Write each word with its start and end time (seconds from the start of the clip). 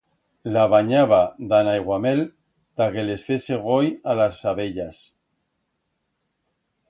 La 0.53 0.61
banyaba 0.69 1.19
dan 1.51 1.69
aiguamel 1.73 2.23
ta 2.81 2.87
que 2.95 3.03
les 3.09 3.25
fese 3.27 3.59
goi 3.67 3.91
a 4.13 4.15
las 4.21 4.39
abellas. 4.53 5.05